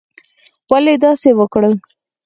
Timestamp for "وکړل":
1.39-1.73